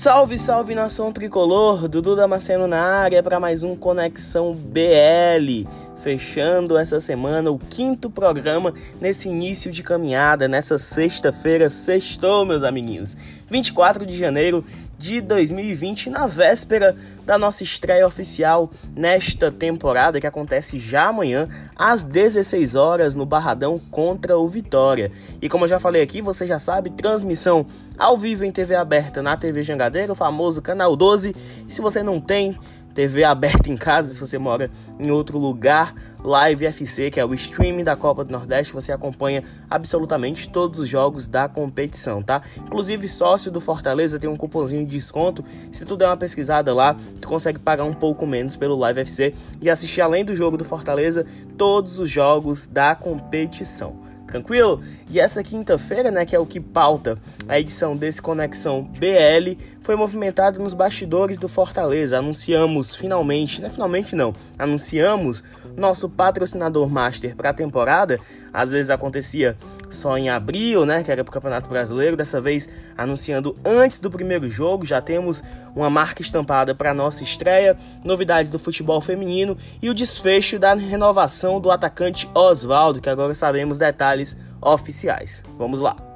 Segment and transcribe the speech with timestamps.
[0.00, 1.86] Salve, salve nação tricolor!
[1.86, 5.68] Dudu Damasceno na área para mais um Conexão BL.
[6.02, 13.14] Fechando essa semana o quinto programa nesse início de caminhada, nessa sexta-feira, sextou, meus amiguinhos.
[13.50, 14.64] 24 de janeiro
[15.00, 16.94] de 2020, na véspera
[17.24, 23.80] da nossa estreia oficial nesta temporada, que acontece já amanhã, às 16 horas, no Barradão
[23.90, 25.10] contra o Vitória.
[25.40, 27.64] E como eu já falei aqui, você já sabe, transmissão
[27.98, 31.34] ao vivo em TV aberta na TV Jangadeiro, o famoso Canal 12.
[31.66, 32.58] E se você não tem
[33.00, 37.32] TV aberta em casa, se você mora em outro lugar, Live FC, que é o
[37.32, 42.42] streaming da Copa do Nordeste, você acompanha absolutamente todos os jogos da competição, tá?
[42.58, 45.42] Inclusive, sócio do Fortaleza tem um cupomzinho de desconto.
[45.72, 49.34] Se tu der uma pesquisada lá, tu consegue pagar um pouco menos pelo Live FC
[49.62, 51.24] e assistir além do jogo do Fortaleza,
[51.56, 54.09] todos os jogos da competição.
[54.30, 54.80] Tranquilo?
[55.10, 59.96] E essa quinta-feira, né, que é o que pauta a edição desse Conexão BL, foi
[59.96, 62.18] movimentada nos bastidores do Fortaleza.
[62.18, 65.42] Anunciamos finalmente, né, finalmente não, anunciamos
[65.80, 68.20] nosso patrocinador master para a temporada.
[68.52, 69.56] Às vezes acontecia
[69.90, 72.16] só em abril, né, que era para o Campeonato Brasileiro.
[72.16, 74.84] Dessa vez anunciando antes do primeiro jogo.
[74.84, 75.42] Já temos
[75.74, 81.60] uma marca estampada para nossa estreia, novidades do futebol feminino e o desfecho da renovação
[81.60, 85.42] do atacante Oswaldo, que agora sabemos detalhes oficiais.
[85.58, 86.09] Vamos lá.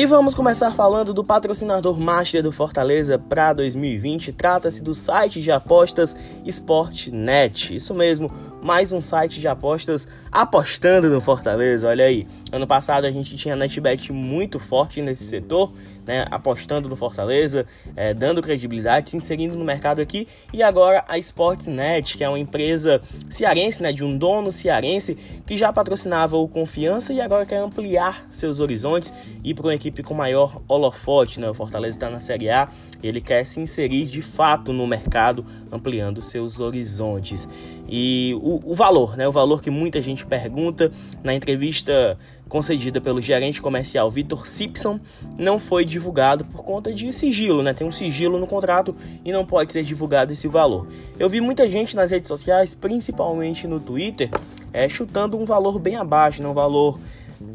[0.00, 4.32] E vamos começar falando do patrocinador master do Fortaleza para 2020.
[4.32, 7.76] Trata-se do site de apostas Sportnet.
[7.76, 11.86] Isso mesmo, mais um site de apostas apostando no Fortaleza.
[11.86, 15.70] Olha aí, ano passado a gente tinha NetBet muito forte nesse setor,
[16.06, 20.26] né, apostando no Fortaleza, é, dando credibilidade, se inserindo no mercado aqui.
[20.52, 25.56] E agora a Sportsnet, que é uma empresa cearense, né, de um dono cearense que
[25.56, 30.14] já patrocinava o Confiança e agora quer ampliar seus horizontes e para uma equipe com
[30.14, 31.40] maior holofote.
[31.40, 31.48] Né?
[31.48, 32.68] O Fortaleza está na Série A
[33.02, 37.48] ele quer se inserir de fato no mercado, ampliando seus horizontes.
[37.88, 39.26] E o, o valor, né?
[39.26, 40.92] O valor que muita gente pergunta
[41.22, 42.18] na entrevista
[42.50, 44.98] concedida pelo gerente comercial Vitor Simpson
[45.38, 47.72] não foi divulgado por conta de sigilo, né?
[47.72, 48.94] Tem um sigilo no contrato
[49.24, 50.86] e não pode ser divulgado esse valor.
[51.18, 54.28] Eu vi muita gente nas redes sociais, principalmente no Twitter,
[54.72, 56.48] é, chutando um valor bem abaixo, né?
[56.48, 56.98] um valor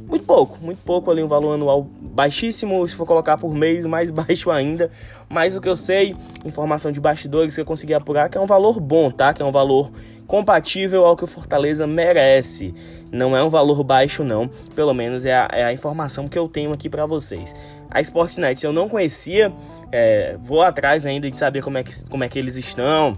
[0.08, 4.10] muito pouco, muito pouco ali, um valor anual baixíssimo, se for colocar por mês, mais
[4.12, 4.90] baixo ainda.
[5.28, 8.46] Mas o que eu sei, informação de bastidores que eu consegui apurar, que é um
[8.46, 9.34] valor bom, tá?
[9.34, 9.92] Que é um valor
[10.28, 12.74] compatível ao que o Fortaleza merece.
[13.12, 14.50] Não é um valor baixo, não.
[14.76, 17.56] Pelo menos é a, é a informação que eu tenho aqui para vocês.
[17.90, 19.54] A Sportsnet eu não conhecia,
[19.92, 23.18] é, vou atrás ainda de saber como é que, como é que eles estão,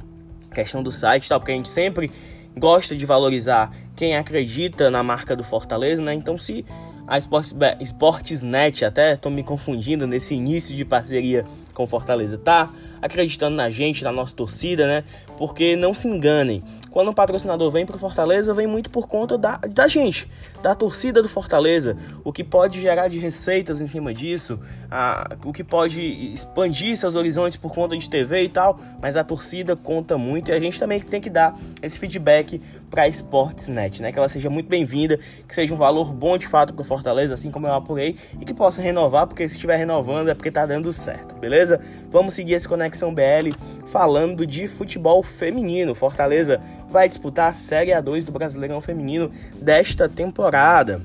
[0.53, 2.11] questão do site e tal, porque a gente sempre
[2.57, 6.13] gosta de valorizar quem acredita na marca do Fortaleza, né?
[6.13, 6.65] Então, se
[7.07, 12.69] a Sports, Sportsnet, até estou me confundindo nesse início de parceria com Fortaleza, tá
[13.01, 15.03] acreditando na gente, na nossa torcida, né?
[15.37, 16.63] Porque não se enganem,
[16.97, 20.27] quando um patrocinador vem para o Fortaleza, vem muito por conta da, da gente,
[20.63, 24.59] da torcida do Fortaleza, o que pode gerar de receitas em cima disso,
[24.89, 26.01] a, o que pode
[26.33, 30.53] expandir seus horizontes por conta de TV e tal, mas a torcida conta muito e
[30.53, 32.59] a gente também tem que dar esse feedback
[32.89, 34.11] para a Sportsnet, né?
[34.11, 37.51] Que ela seja muito bem-vinda, que seja um valor bom de fato para Fortaleza, assim
[37.51, 40.91] como eu apurei, e que possa renovar, porque se estiver renovando é porque tá dando
[40.91, 41.79] certo, beleza?
[42.09, 43.51] Vamos seguir esse Conexão BL
[43.87, 45.93] falando de futebol feminino.
[45.93, 49.29] Fortaleza vai disputar a Série A2 do Brasileirão Feminino
[49.61, 51.01] desta temporada.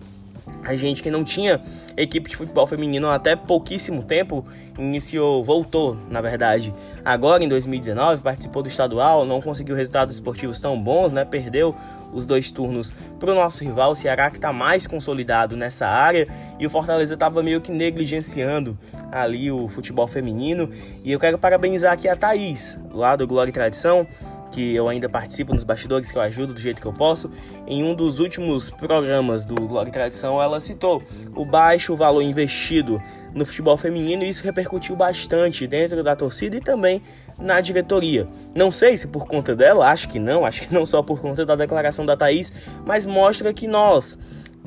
[0.64, 1.60] A gente que não tinha
[1.96, 4.46] equipe de futebol feminino até pouquíssimo tempo
[4.78, 6.72] iniciou, voltou, na verdade,
[7.04, 11.24] agora em 2019, participou do estadual, não conseguiu resultados esportivos tão bons, né?
[11.24, 11.74] Perdeu
[12.12, 16.28] os dois turnos para o nosso rival, o Ceará, que está mais consolidado nessa área,
[16.58, 18.78] e o Fortaleza estava meio que negligenciando
[19.10, 20.70] ali o futebol feminino.
[21.02, 24.06] E eu quero parabenizar aqui a Thaís, lá do Glória e Tradição,
[24.52, 27.30] que eu ainda participo nos bastidores, que eu ajudo do jeito que eu posso.
[27.66, 29.56] Em um dos últimos programas do
[29.86, 31.02] e Tradição, ela citou
[31.34, 33.02] o baixo valor investido
[33.34, 37.02] no futebol feminino e isso repercutiu bastante dentro da torcida e também
[37.38, 38.28] na diretoria.
[38.54, 41.46] Não sei se por conta dela, acho que não, acho que não só por conta
[41.46, 42.52] da declaração da Thaís,
[42.84, 44.18] mas mostra que nós,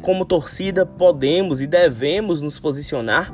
[0.02, 3.32] como torcida, podemos e devemos nos posicionar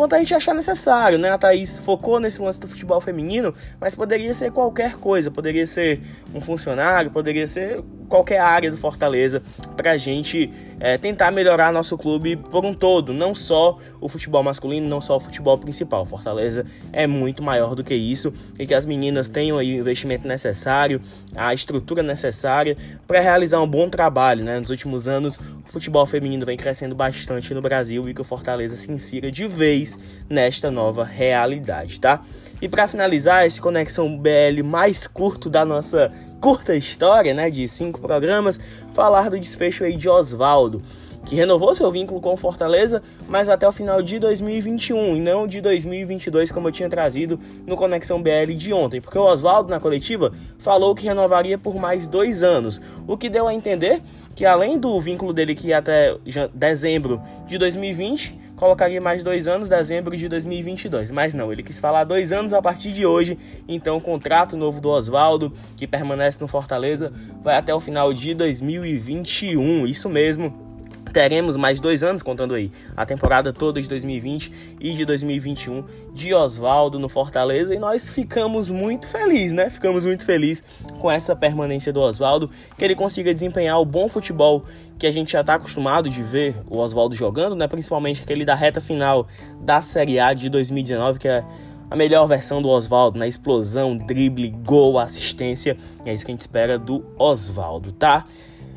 [0.00, 1.28] quanto a gente achar necessário, né?
[1.28, 6.00] A Thaís focou nesse lance do futebol feminino, mas poderia ser qualquer coisa, poderia ser
[6.34, 9.40] um funcionário, poderia ser qualquer área do Fortaleza
[9.76, 14.42] para a gente é, tentar melhorar nosso clube por um todo, não só o futebol
[14.42, 16.04] masculino, não só o futebol principal.
[16.04, 20.26] Fortaleza é muito maior do que isso e que as meninas tenham aí o investimento
[20.26, 21.00] necessário,
[21.36, 22.76] a estrutura necessária
[23.06, 24.44] para realizar um bom trabalho.
[24.44, 24.58] Né?
[24.58, 28.74] Nos últimos anos, o futebol feminino vem crescendo bastante no Brasil e que o Fortaleza
[28.74, 29.98] se insira de vez
[30.28, 32.22] nesta nova realidade, tá?
[32.62, 38.00] E para finalizar esse Conexão BL mais curto da nossa curta história, né, de cinco
[38.00, 38.60] programas,
[38.92, 40.82] falar do desfecho aí de Oswaldo,
[41.24, 45.60] que renovou seu vínculo com Fortaleza, mas até o final de 2021 e não de
[45.60, 50.32] 2022 como eu tinha trazido no Conexão BL de ontem, porque o Oswaldo na coletiva
[50.58, 54.02] falou que renovaria por mais dois anos, o que deu a entender
[54.34, 56.14] que além do vínculo dele que ia até
[56.54, 61.10] dezembro de 2020 colocaria mais dois anos, dezembro de 2022.
[61.10, 63.38] Mas não, ele quis falar dois anos a partir de hoje.
[63.66, 67.10] Então, o contrato novo do Oswaldo, que permanece no Fortaleza,
[67.42, 69.86] vai até o final de 2021.
[69.86, 70.69] Isso mesmo
[71.12, 75.84] teremos mais dois anos contando aí a temporada toda de 2020 e de 2021
[76.14, 79.70] de Oswaldo no Fortaleza e nós ficamos muito felizes, né?
[79.70, 80.64] Ficamos muito felizes
[81.00, 84.64] com essa permanência do Oswaldo, que ele consiga desempenhar o bom futebol
[84.98, 87.66] que a gente já está acostumado de ver o Oswaldo jogando, né?
[87.66, 89.26] Principalmente aquele da reta final
[89.60, 91.44] da Série A de 2019, que é
[91.90, 93.28] a melhor versão do Oswaldo, na né?
[93.28, 95.76] explosão, drible, gol, assistência.
[96.04, 98.24] É isso que a gente espera do Oswaldo, tá?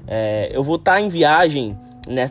[0.07, 1.77] É, eu vou estar tá em viagem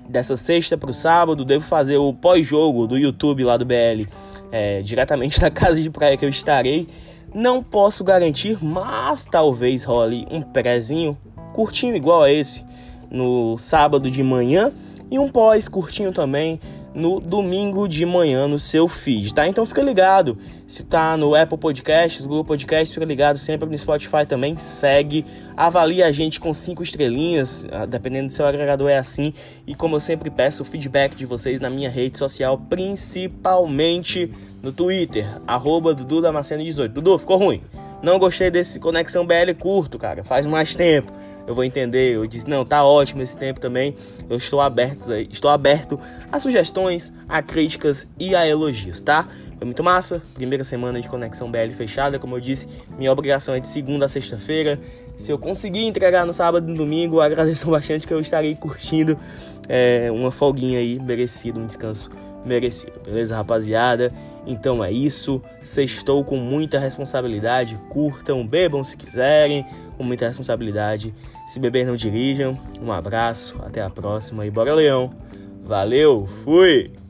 [0.08, 4.06] dessa sexta para o sábado, devo fazer o pós-jogo do YouTube lá do BL
[4.50, 6.86] é, diretamente na casa de praia que eu estarei.
[7.34, 11.16] Não posso garantir, mas talvez role um prézinho
[11.54, 12.64] curtinho igual a esse
[13.10, 14.70] no sábado de manhã
[15.10, 16.60] e um pós curtinho também
[16.94, 19.46] no domingo de manhã no seu feed, tá?
[19.46, 20.36] Então fica ligado.
[20.66, 24.56] Se tá no Apple Podcasts, Google Podcasts, fica ligado sempre no Spotify também.
[24.58, 25.24] Segue,
[25.56, 29.34] avalia a gente com cinco estrelinhas, ah, dependendo do seu agregador é assim.
[29.66, 34.72] E como eu sempre peço, o feedback de vocês na minha rede social, principalmente no
[34.72, 36.92] Twitter, arroba Dudu Damasceno 18.
[36.92, 37.62] Dudu, ficou ruim.
[38.02, 40.24] Não gostei desse Conexão BL curto, cara.
[40.24, 41.12] Faz mais tempo
[41.46, 42.14] eu vou entender.
[42.14, 43.94] Eu disse, não, tá ótimo esse tempo também.
[44.28, 45.98] Eu estou aberto, estou aberto
[46.30, 49.28] a sugestões, a críticas e a elogios, tá?
[49.58, 50.22] Foi muito massa.
[50.34, 52.18] Primeira semana de Conexão BL fechada.
[52.18, 52.66] Como eu disse,
[52.98, 54.80] minha obrigação é de segunda a sexta-feira.
[55.16, 59.18] Se eu conseguir entregar no sábado e no domingo, agradeço bastante que eu estarei curtindo
[59.68, 62.10] é, uma folguinha aí, merecido, um descanso
[62.44, 63.00] merecido.
[63.04, 64.12] Beleza, rapaziada?
[64.46, 65.42] Então é isso.
[65.62, 67.78] Sextou com muita responsabilidade.
[67.88, 69.66] Curtam, bebam se quiserem,
[69.96, 71.14] com muita responsabilidade.
[71.48, 72.58] Se beber, não dirijam.
[72.80, 75.10] Um abraço, até a próxima e bora, Leão!
[75.64, 77.01] Valeu, fui!